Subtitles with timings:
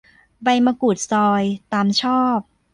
[0.43, 1.43] ใบมะกรูดซอย
[1.73, 2.39] ตามชอบ